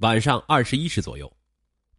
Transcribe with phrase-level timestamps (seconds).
[0.00, 1.30] 晚上二十一时左右，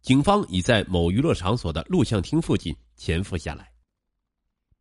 [0.00, 3.70] 警方已在某娱乐场所的录像厅附近潜伏下来。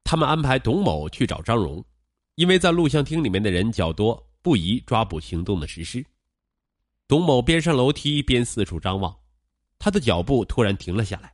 [0.03, 1.85] 他们安排董某去找张荣，
[2.33, 6.03] 因为在录像厅里面的人较多，不宜抓捕行动的实施。
[7.07, 9.15] 董某边上楼梯边四处张望，
[9.77, 11.31] 他的脚步突然停了下来，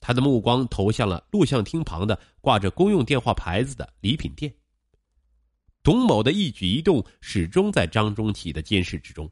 [0.00, 4.54] 他的目光投向了录像厅旁的挂着公用电话牌子的礼品店。
[5.82, 9.30] 董某的一举一动始终在张中启的监视之中，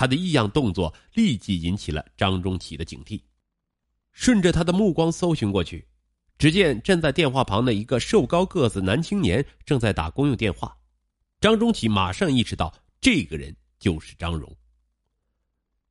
[0.00, 3.20] 他的异样动作立即引起了张中启的警惕。
[4.12, 5.86] 顺着他的目光搜寻过去，
[6.38, 10.74] 只见站在电话旁的一个瘦高个子男青年正在打公用电话。
[11.38, 14.50] 张中启马上意识到，这个人就是张荣。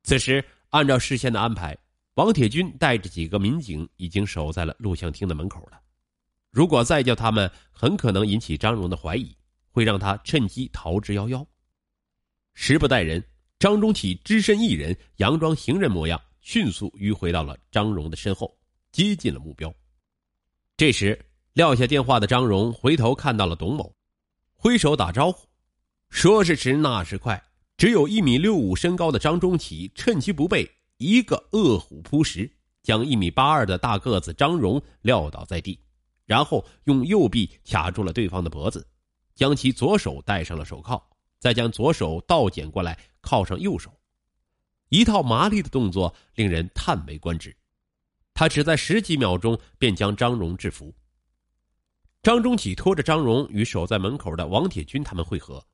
[0.02, 1.78] 此时，按照事先的安排，
[2.14, 5.80] 王铁军带着几个民警已经守在了录像厅的门口了。
[6.50, 9.36] 如果再叫他们，很可能引起张荣的怀疑，
[9.70, 11.46] 会让他趁机逃之夭夭。
[12.54, 13.24] 时不待人，
[13.60, 18.56] 张中启只身一人，佯装行人模样，迅速迂回到了张荣的身后，
[18.90, 19.70] 接近了目标。
[20.78, 23.94] 这时，撂下电话的张荣回头看到了董某，
[24.54, 25.46] 挥手打招呼，
[26.08, 27.38] 说是迟那是快。
[27.76, 32.50] 只有一米六五身高的张中启趁其不备，一个饿虎扑食，
[32.82, 35.78] 将一米八二的大个子张荣撂倒在地，
[36.24, 38.86] 然后用右臂卡住了对方的脖子，
[39.34, 40.98] 将其左手戴上了手铐，
[41.40, 43.98] 再将左手倒剪过来靠上右手，
[44.90, 47.56] 一套麻利的动作令人叹为观止。
[48.34, 50.94] 他只在十几秒钟便将张荣制服。
[52.22, 55.66] 张中启拖着张荣与守在门口的王铁军他们会合。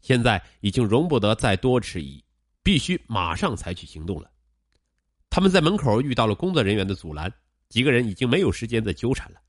[0.00, 2.24] 现在已经容不得再多迟疑，
[2.62, 4.30] 必须马上采取行动了。
[5.28, 7.30] 他们在门口遇到了工作人员的阻拦，
[7.68, 9.40] 几个人已经没有时间再纠缠了，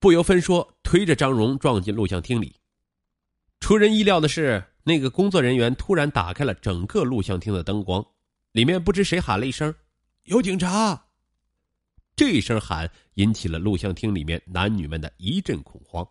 [0.00, 2.56] 不由分说推着张荣撞进录像厅里。
[3.70, 8.04] 出人意料的是，那个工作人员突然打开了整个录像厅的灯光，
[8.50, 9.72] 里面不知谁喊了一声
[10.26, 11.00] ：“有警察！”
[12.16, 16.04] 这一声喊引起了录像厅里面男女们的一阵恐慌，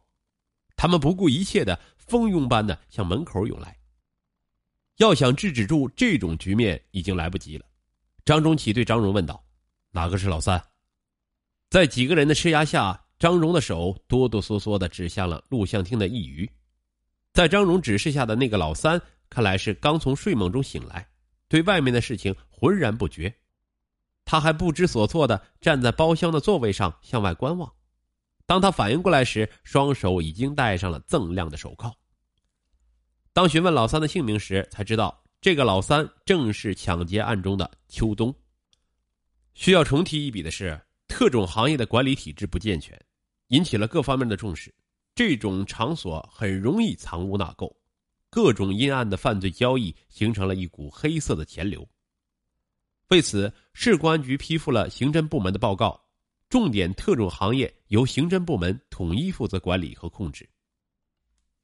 [0.77, 1.77] 他们不顾一切的。
[1.97, 3.77] 蜂拥般的向门口涌来。
[4.95, 7.65] 要想制止住这种局面，已经来不及了。
[8.23, 9.43] 张中启对张荣问道
[9.91, 10.63] ：“哪个是老三？”
[11.69, 16.49] 在几个人的施压下，张荣的手哆哆嗦嗦的指向了录像厅的一隅。
[17.39, 21.07] 在张荣指示下的那个老三，看来是刚从睡梦中醒来，
[21.47, 23.33] 对外面的事情浑然不觉。
[24.25, 27.71] 他还不知所措的站在包厢的座位上向外观望。
[28.45, 31.95] 当他反应过来时，双手已经戴上了锃亮的手铐。
[33.31, 38.35] 当询问老三的姓名时，才知道这个老三正是抢劫案中的秋冬。
[39.53, 40.77] 需要重提一笔的是，
[41.07, 43.01] 特种行业的管理体制不健全，
[43.47, 44.75] 引起了各方面的重视。
[45.19, 47.69] 这种场所很容易藏污纳垢，
[48.29, 51.85] 各种阴暗的犯罪交易形成了一股黑色的钱流。
[53.09, 56.01] 为此，市公安局批复了刑侦部门的报告。
[56.47, 60.49] 重点特种行业由刑侦部门统一负责管理和控制。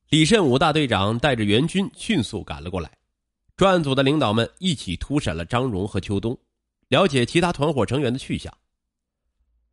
[0.09, 2.91] 李慎武大队长带着援军迅速赶了过来，
[3.55, 6.37] 专案组的领导们一起突审了张荣和邱东，
[6.89, 8.53] 了解其他团伙成员的去向。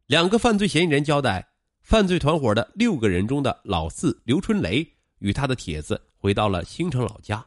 [0.07, 1.49] 两个犯罪嫌疑人交代，
[1.83, 4.89] 犯罪团伙的六个人中的老四刘春雷
[5.19, 7.45] 与他的铁子回到了兴城老家，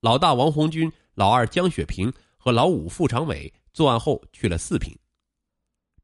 [0.00, 4.96] 老大王红军、老二江雪平和老五付长伟作案后去了四平。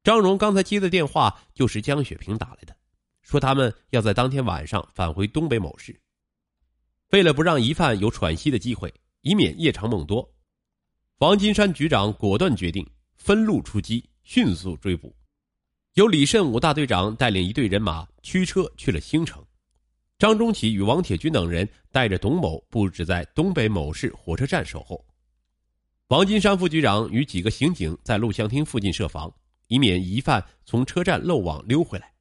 [0.02, 2.74] 张荣刚才接的电话就是江雪平打来的，
[3.22, 5.98] 说他们要在当天晚上返回东北某市。
[7.10, 10.34] 为了不让疑犯有喘息的机会，以免夜长梦多，
[11.18, 12.84] 王金山局长果断决定
[13.14, 15.14] 分路出击，迅速追捕。
[15.94, 19.40] 由李慎武大队长带领一队人马驱车去了兴城，
[20.18, 25.04] 张中启与王铁军等人带着董某布置在东北某市火车站守候。
[26.08, 29.32] 王金山副局长与几个刑警在录像厅附近设防。
[29.68, 32.12] 以免疑犯从车站漏网溜回来，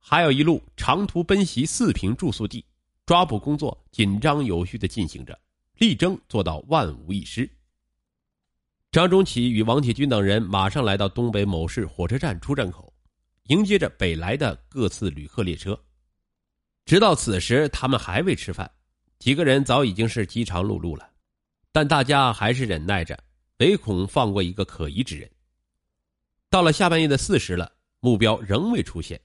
[0.00, 2.64] 还有一路长途奔袭四平住宿地，
[3.06, 5.38] 抓捕工作紧张有序的进行着，
[5.78, 7.48] 力争做到万无一失。
[8.90, 12.85] 张中启与王铁军等人马上来到东北某市火车站出站口，
[13.48, 15.78] 迎接着北来的各次旅客列车。
[16.84, 18.70] 直到此时，他们还未吃饭，
[19.18, 21.08] 几个人早已经是饥肠辘辘了，
[21.72, 23.18] 但大家还是忍耐着，
[23.58, 25.30] 唯恐放过一个可疑之人。
[26.48, 29.20] 到了下半夜的四时了，目标仍未出现，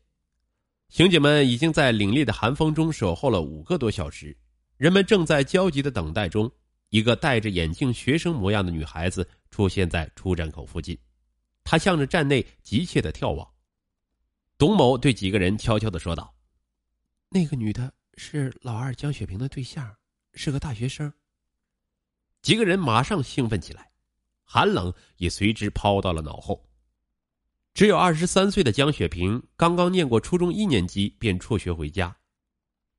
[0.89, 4.35] 刑警们已经在凛冽的寒风中守候了五个多小时，
[4.77, 6.51] 人们正在焦急的等待中。
[6.89, 10.97] 一个戴着眼镜、学生模样的女孩子出现在出站口附近，
[11.63, 13.50] 她向着站内急切的眺望。
[14.61, 16.35] 董某对几个人悄悄的说道
[17.29, 19.97] ：“那个女的是老二江雪萍的对象，
[20.35, 21.11] 是个大学生。”
[22.43, 23.89] 几个人马上兴奋起来。
[24.43, 26.63] 寒冷也随之抛到了脑后。
[27.73, 32.15] 只有二十三岁的江雪萍刚刚念过初中一年级便辍学回家，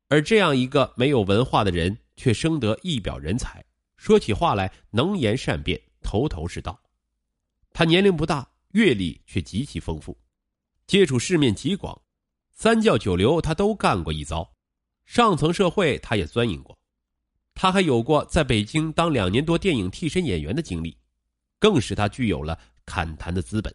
[0.08, 3.64] 而这样一个没有文化的人，却生得一表人才，
[3.96, 6.82] 说起话来能言善辩，头头是道。
[7.72, 10.18] 他年龄不大，阅历却极其丰富，
[10.86, 12.00] 接触世面极广，
[12.52, 14.52] 三教九流他都干过一遭，
[15.04, 16.78] 上层社会他也钻营过。
[17.54, 20.96] 他还有过在北京当两年多电影替身演员的经历，
[21.58, 23.74] 更使他具有了侃谈的资本。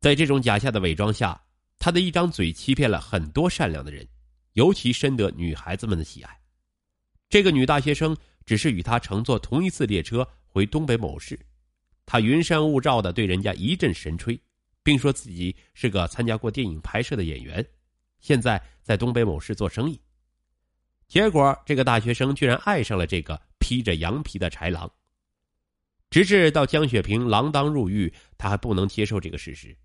[0.00, 1.40] 在这种假象的伪装下，
[1.78, 4.06] 他的一张嘴欺骗了很多善良的人，
[4.54, 6.40] 尤其深得女孩子们的喜爱。
[7.28, 11.38] 这个女大学生只是与他乘坐同一次列车回东北某市，
[12.06, 14.40] 他云山雾罩的对人家一阵神吹，
[14.88, 17.62] 并说自己是个参加过电影拍摄的演员，
[18.20, 20.00] 现在在东北某市做生意。
[21.06, 24.90] 结果，这个大学生居然爱上了这个披着羊皮的豺狼。
[26.08, 29.76] 直至到江雪萍锒铛入狱，他还不能接受这个事实。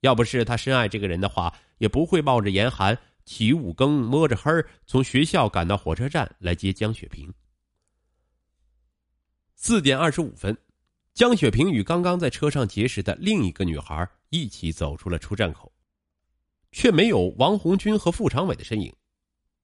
[0.00, 4.50] 要不是他深爱这个人的话，也不会冒着严寒起五更摸着黑
[4.86, 7.30] 从学校赶到火车站来接江雪萍。
[9.56, 10.56] 四点二十五分，
[11.12, 15.72] 江雪萍与刚刚在车上结识的另一个女孩一起走出了出站口，
[16.72, 18.94] 却没有王红军和傅长伟的身影。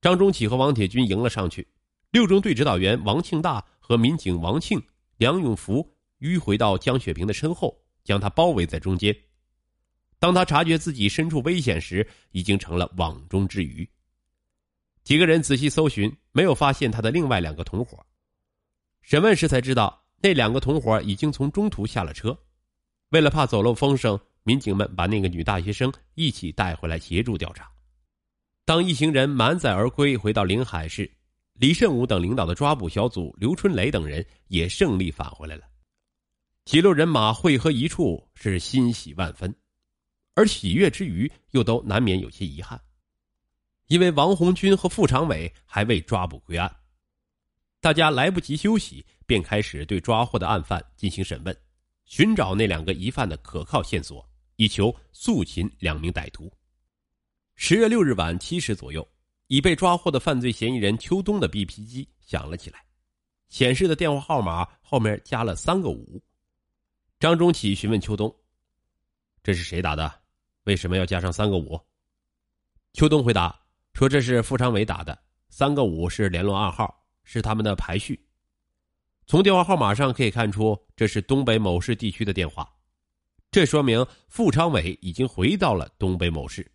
[0.01, 1.67] 张中启和王铁军迎了上去，
[2.11, 4.83] 六中队指导员王庆大和民警王庆、
[5.17, 9.17] 梁永福迂回到江雪萍的身后，将她包围在中间。
[10.19, 13.87] 当他察觉自己身处危险时，已经成了网中之鱼。
[15.03, 17.99] 几个人仔细搜寻，没有发现他的另外两个同伙。
[19.03, 22.39] 审问时才知道，那两个同伙已经从中途下了车。
[23.11, 27.69] 为了怕走漏风声，民警们把那个女大学生一起带回来协助调查。
[28.65, 31.11] 当一行人满载而归，回到临海市，
[31.55, 35.65] 李胜武等领导的抓捕小组，刘春雷等人也胜利返回来了。
[36.65, 39.55] 几路人马汇合一处，是欣喜万分。
[40.35, 42.81] 而喜悦之余，又都难免有些遗憾，
[43.87, 46.75] 因为王红军和傅长伟还未抓捕归案，
[47.81, 51.57] 大家来不及休息，便开始对抓获的案犯进行审问，
[52.07, 56.53] 寻找那两个疑犯的可靠线索，以求肃擒两名歹徒。
[57.57, 59.07] 十月六日晚七时左右，
[59.47, 62.85] 已被抓获的犯罪嫌疑人邱东的 BP 机响了起来，
[63.49, 66.21] 显示的电话号码后面加了三个五。
[67.21, 68.35] 张中启询问邱东
[69.43, 70.23] ：“这是谁打的？”
[70.65, 71.79] 为什么要加上三个五？
[72.93, 73.55] 邱东回答
[73.93, 75.17] 说：“这是付长伟打的，
[75.49, 78.21] 三个五是联络暗号，是他们的排序。
[79.27, 82.71] 从电话号码上可以看出，这是东北某市地区的电话，
[83.55, 86.69] 这说明傅昌伟已经回到了东北某市。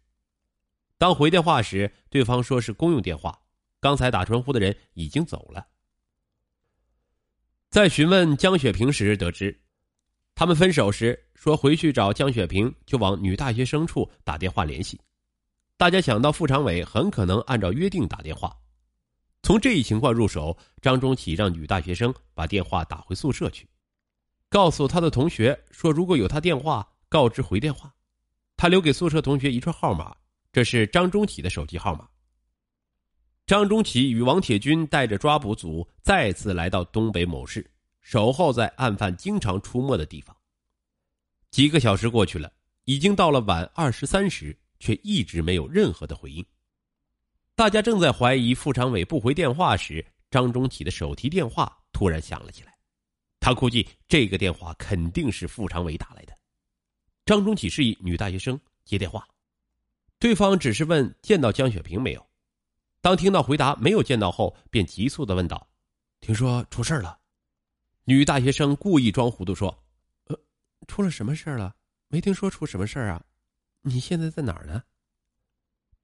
[0.98, 3.38] 当回电话时，对方说是公用电话，
[3.82, 5.68] 刚才打传呼的人已经走了。
[7.70, 9.62] 在询问江雪萍时得知，
[10.36, 14.98] 他们分手时。”说回去找江雪萍，就往女大学生处打电话联系。
[15.76, 18.58] 大家想到傅长伟很可能按照约定打电话，
[19.44, 23.68] 从这一情况入手，张中启让女大学生把电话打回宿舍去，
[24.50, 27.94] 告诉他的同学说如果有他电话，告知回电话。
[28.58, 30.16] 他留给宿舍同学一串号码，
[30.52, 32.10] 这是张中启的手机号码。
[33.46, 37.66] 张中启与王铁军带着抓捕组再次来到东北某市，
[38.02, 40.36] 守候在案犯经常出没的地方。
[41.52, 42.52] 几个小时过去了，
[42.86, 46.46] 已经到了晚二十三时，却一直没有任何的回应。
[47.56, 52.79] 大家正在怀疑傅长伟不回电话时，张中启的手提电话突然响了起来。
[53.40, 56.38] 他估计这个电话肯定是傅长伟打来的。
[57.26, 59.28] 张中启示意女大学生接电话，
[60.18, 62.28] 对方只是问见到江雪萍没有。
[63.02, 65.70] 当听到回答没有见到后，便急促的问道
[66.22, 67.20] ：“听说出事了？”
[68.06, 69.84] 女大学生故意装糊涂说。
[70.26, 70.40] 呃
[70.88, 71.76] 出了什么事了？
[72.08, 73.24] 没听说出什么事啊！
[73.82, 74.82] 你现在在哪儿呢？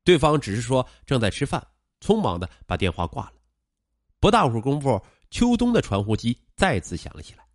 [0.04, 1.66] 对方只是说正在吃饭，
[2.00, 3.34] 匆忙的把电话挂了。
[4.20, 5.04] 不大会儿功夫，
[5.36, 7.46] 秋冬的传呼机再次响了起来，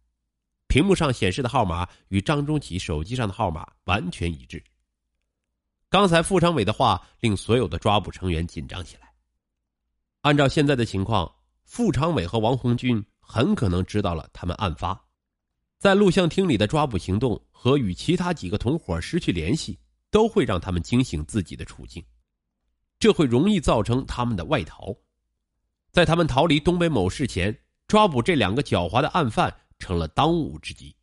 [0.68, 4.62] 屏幕上显示的号码与张中奇手机上的号码完全一致。
[5.88, 9.14] 刚才傅长伟的话令所有的抓捕成员紧张起来。
[10.20, 11.34] 按照现在的情况，
[11.64, 15.02] 傅长伟和王红军很可能知道了他们案发。
[15.78, 19.78] 在录像厅里的抓捕行动和与其他几个同伙失去联系，
[20.10, 22.04] 都会让他们惊醒自己的处境，
[22.98, 24.94] 这会容易造成他们的外逃。
[25.90, 27.58] 在他们逃离东北某市前，
[27.90, 30.94] 抓捕这两个狡猾的案犯成了当务之急。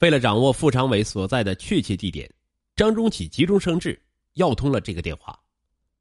[0.00, 2.30] 为了掌握傅长伟所在的确切地点，
[2.76, 3.98] 张中启急中生智，
[4.34, 5.40] 要通了这个电话。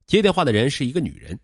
[0.06, 1.40] 接电话的人是一个女人。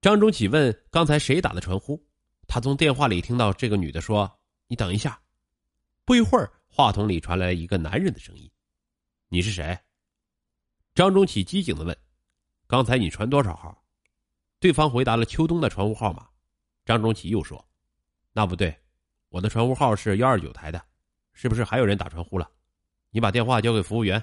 [0.00, 2.00] 张中启问：“刚才谁打的传呼？”
[2.46, 4.38] 他从电话里听到这个女的说。
[4.68, 5.20] 你等一下，
[6.04, 8.48] 不一会儿，话筒里传来一个男人的声音
[9.28, 9.76] ：“你是谁？”
[10.94, 11.94] 张中启机警的问
[12.68, 13.84] ：“刚才你传多少号？”
[14.60, 16.28] 对方回答了秋冬的传呼号码。
[16.84, 17.64] 张中启又说
[18.32, 18.76] ：“那不对，
[19.28, 20.82] 我的传呼号是幺二九台的，
[21.32, 22.50] 是不是还有人打传呼了？
[23.10, 24.22] 你把电话交给服务员。”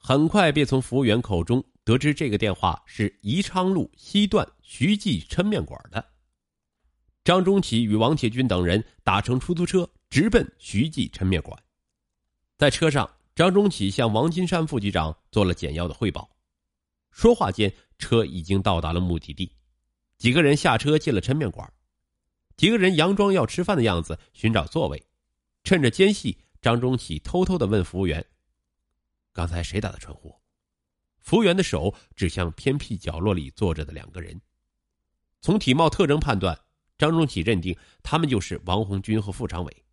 [0.00, 6.12] 很快便从服务员口中得知，这个电话是宜昌路西段徐记抻面馆的。
[7.24, 11.60] 张中启与王铁军等人打乘出租车，直奔徐记抻面馆。
[12.56, 16.30] 在车上，张中启向王金山副局长做了简要的汇报。
[17.10, 19.57] 说话间，车已经到达了目的地。
[20.18, 21.72] 几个人下车进了抻面馆，
[22.56, 25.02] 几个人佯装要吃饭的样子，寻找座位。
[25.62, 28.24] 趁着间隙，张中启偷偷的问服务员。
[29.32, 30.34] 刚才谁打的传呼？
[31.20, 34.40] 服务员的手指向偏僻角落里坐着的两个人。
[35.40, 36.58] 从体貌特征判断，
[36.96, 39.84] 张中启认定他们就是王红军和副长伟。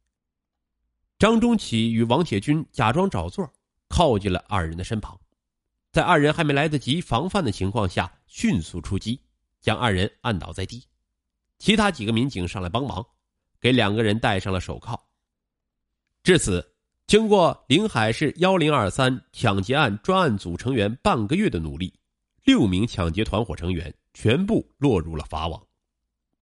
[1.19, 3.53] 张中启与王铁军假装找座，
[3.89, 5.19] 靠近了二人的身旁，
[5.91, 9.21] 在二人还没来得及防范的情况下，迅速出击，
[9.65, 10.85] 将二人按倒在地。
[11.57, 13.03] 其他几个民警上来帮忙，
[13.59, 14.95] 给两个人戴上了手铐。
[16.21, 16.71] 至此。
[17.07, 21.93] 经过临海市幺零二三抢劫案专案组成员半个月的努力，
[22.43, 25.63] 六名抢劫团伙成员全部落入了法网。